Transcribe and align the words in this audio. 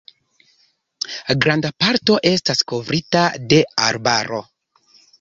Granda 1.43 1.71
parto 1.85 2.17
estas 2.33 2.65
kovrita 2.75 3.25
de 3.55 3.63
arbaro. 3.93 4.45